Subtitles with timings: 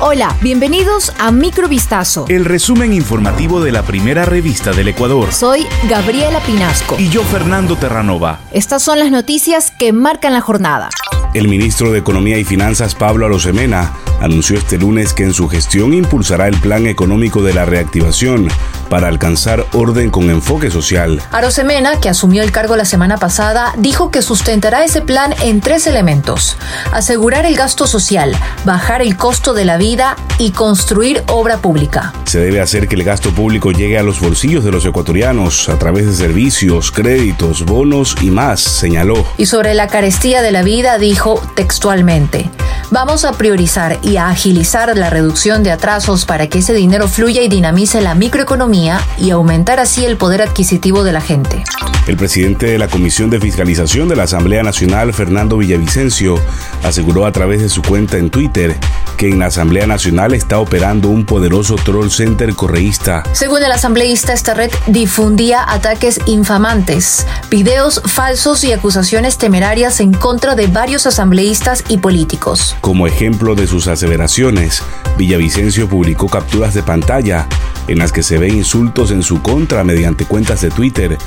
[0.00, 2.26] Hola, bienvenidos a Microvistazo.
[2.28, 5.32] El resumen informativo de la primera revista del Ecuador.
[5.32, 6.94] Soy Gabriela Pinasco.
[7.00, 8.38] Y yo, Fernando Terranova.
[8.52, 10.88] Estas son las noticias que marcan la jornada.
[11.34, 15.92] El ministro de Economía y Finanzas, Pablo Arosemena, anunció este lunes que en su gestión
[15.92, 18.48] impulsará el plan económico de la reactivación
[18.88, 21.20] para alcanzar orden con enfoque social.
[21.30, 25.86] Arosemena, que asumió el cargo la semana pasada, dijo que sustentará ese plan en tres
[25.86, 26.56] elementos.
[26.92, 32.12] Asegurar el gasto social, bajar el costo de la vida y construir obra pública.
[32.24, 35.78] Se debe hacer que el gasto público llegue a los bolsillos de los ecuatorianos a
[35.78, 39.24] través de servicios, créditos, bonos y más, señaló.
[39.36, 42.50] Y sobre la carestía de la vida dijo textualmente,
[42.90, 47.42] vamos a priorizar y a agilizar la reducción de atrasos para que ese dinero fluya
[47.42, 48.77] y dinamice la microeconomía
[49.18, 51.64] y aumentar así el poder adquisitivo de la gente.
[52.08, 56.40] El presidente de la Comisión de Fiscalización de la Asamblea Nacional, Fernando Villavicencio,
[56.82, 58.74] aseguró a través de su cuenta en Twitter
[59.18, 63.24] que en la Asamblea Nacional está operando un poderoso troll center correísta.
[63.32, 70.54] Según el asambleísta, esta red difundía ataques infamantes, videos falsos y acusaciones temerarias en contra
[70.54, 72.74] de varios asambleístas y políticos.
[72.80, 74.82] Como ejemplo de sus aseveraciones,
[75.18, 77.46] Villavicencio publicó capturas de pantalla
[77.86, 81.18] en las que se ve insultos en su contra mediante cuentas de Twitter,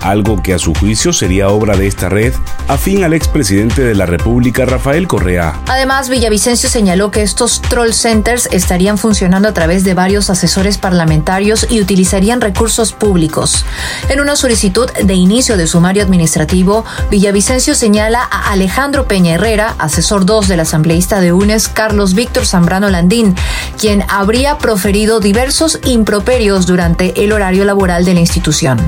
[0.00, 2.32] algo que a su juicio sería obra de esta red,
[2.68, 5.60] afín al expresidente de la República, Rafael Correa.
[5.66, 11.66] Además, Villavicencio señaló que estos troll centers estarían funcionando a través de varios asesores parlamentarios
[11.68, 13.64] y utilizarían recursos públicos.
[14.08, 20.26] En una solicitud de inicio de sumario administrativo, Villavicencio señala a Alejandro Peña Herrera, asesor
[20.26, 23.34] 2 del asambleísta de UNES, Carlos Víctor Zambrano Landín,
[23.78, 28.78] quien habría proferido diversos improperios durante el horario laboral de la institución.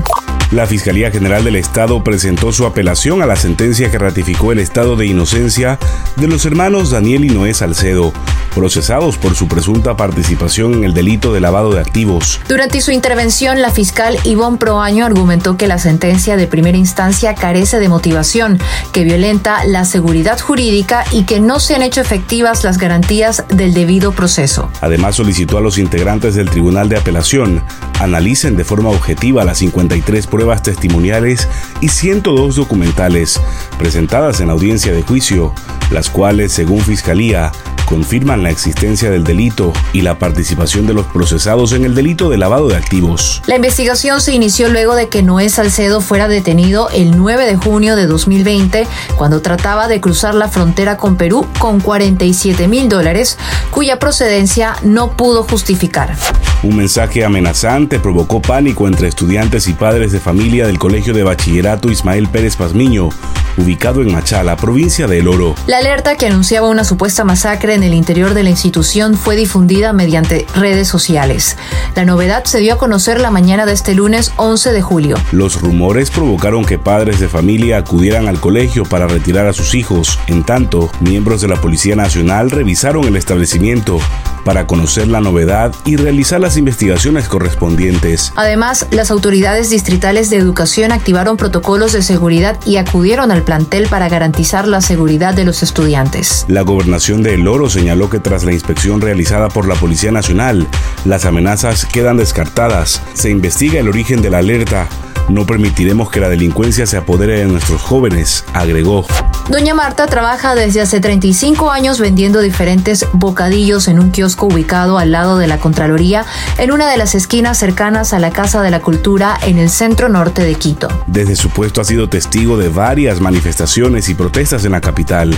[0.53, 4.95] La Fiscalía General del Estado presentó su apelación a la sentencia que ratificó el estado
[4.95, 5.79] de inocencia
[6.15, 8.13] de los hermanos Daniel y Noé Salcedo,
[8.53, 12.39] procesados por su presunta participación en el delito de lavado de activos.
[12.47, 17.79] Durante su intervención, la fiscal Ivonne Proaño argumentó que la sentencia de primera instancia carece
[17.79, 18.59] de motivación,
[18.91, 23.73] que violenta la seguridad jurídica y que no se han hecho efectivas las garantías del
[23.73, 24.69] debido proceso.
[24.81, 27.63] Además, solicitó a los integrantes del Tribunal de Apelación
[27.99, 31.47] analicen de forma objetiva las 53 pruebas testimoniales
[31.81, 33.39] y 102 documentales
[33.77, 35.53] presentadas en audiencia de juicio,
[35.91, 37.51] las cuales, según Fiscalía,
[37.93, 42.39] confirman la existencia del delito y la participación de los procesados en el delito de
[42.39, 43.43] lavado de activos.
[43.45, 47.95] La investigación se inició luego de que Noé Salcedo fuera detenido el 9 de junio
[47.95, 53.37] de 2020 cuando trataba de cruzar la frontera con Perú con 47 mil dólares,
[53.69, 56.15] cuya procedencia no pudo justificar.
[56.63, 61.91] Un mensaje amenazante provocó pánico entre estudiantes y padres de familia del Colegio de Bachillerato
[61.91, 63.09] Ismael Pérez Pazmiño,
[63.57, 65.55] ubicado en Machala, provincia de El Oro.
[65.67, 69.91] La alerta que anunciaba una supuesta masacre en el interior de la institución fue difundida
[69.91, 71.57] mediante redes sociales.
[71.95, 75.17] La novedad se dio a conocer la mañana de este lunes 11 de julio.
[75.33, 80.17] Los rumores provocaron que padres de familia acudieran al colegio para retirar a sus hijos.
[80.27, 83.99] En tanto, miembros de la Policía Nacional revisaron el establecimiento
[84.43, 88.33] para conocer la novedad y realizar las investigaciones correspondientes.
[88.35, 94.09] Además, las autoridades distritales de educación activaron protocolos de seguridad y acudieron al plantel para
[94.09, 96.45] garantizar la seguridad de los estudiantes.
[96.47, 100.67] La gobernación de El Oro señaló que tras la inspección realizada por la Policía Nacional,
[101.05, 103.01] las amenazas quedan descartadas.
[103.13, 104.87] Se investiga el origen de la alerta.
[105.29, 109.05] No permitiremos que la delincuencia se apodere de nuestros jóvenes, agregó.
[109.49, 115.11] Doña Marta trabaja desde hace 35 años vendiendo diferentes bocadillos en un kiosco ubicado al
[115.11, 116.25] lado de la Contraloría,
[116.57, 120.09] en una de las esquinas cercanas a la Casa de la Cultura en el centro
[120.09, 120.87] norte de Quito.
[121.07, 125.35] Desde su puesto ha sido testigo de varias manifestaciones y protestas en la capital,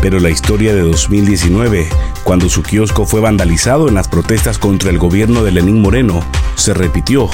[0.00, 1.88] pero la historia de 2019,
[2.24, 6.22] cuando su kiosco fue vandalizado en las protestas contra el gobierno de Lenín Moreno,
[6.56, 7.28] se repitió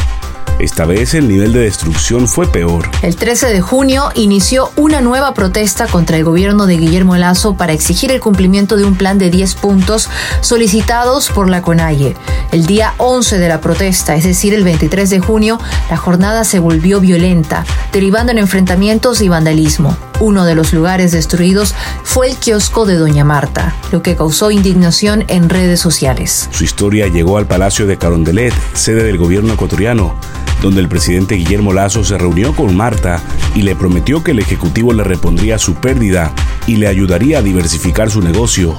[0.59, 2.89] esta vez el nivel de destrucción fue peor.
[3.03, 7.73] El 13 de junio inició una nueva protesta contra el gobierno de Guillermo Lazo para
[7.73, 10.09] exigir el cumplimiento de un plan de 10 puntos
[10.41, 12.15] solicitados por la CONAIE.
[12.53, 15.59] El día 11 de la protesta, es decir, el 23 de junio,
[15.91, 19.97] la jornada se volvió violenta, derivando en enfrentamientos y vandalismo.
[20.21, 21.75] Uno de los lugares destruidos
[22.05, 26.49] fue el kiosco de Doña Marta, lo que causó indignación en redes sociales.
[26.53, 30.15] Su historia llegó al Palacio de Carondelet, sede del gobierno ecuatoriano
[30.61, 33.21] donde el presidente Guillermo Lazo se reunió con Marta
[33.55, 36.33] y le prometió que el Ejecutivo le repondría su pérdida
[36.67, 38.79] y le ayudaría a diversificar su negocio.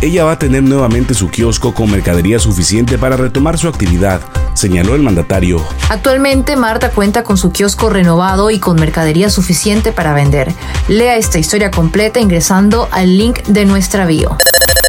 [0.00, 4.20] Ella va a tener nuevamente su kiosco con mercadería suficiente para retomar su actividad,
[4.54, 5.62] señaló el mandatario.
[5.88, 10.52] Actualmente Marta cuenta con su kiosco renovado y con mercadería suficiente para vender.
[10.88, 14.36] Lea esta historia completa ingresando al link de nuestra bio.